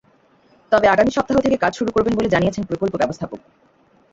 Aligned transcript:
তবে 0.71 0.85
আগামী 0.87 1.11
সপ্তাহ 1.11 1.37
থেকে 1.41 1.57
কাজ 1.57 1.71
শুরু 1.75 1.89
করবেন 1.91 2.13
বলে 2.15 2.29
জানিয়েছেন 2.29 2.63
প্রকল্প 2.63 2.93
ব্যবস্থাপক। 2.97 3.39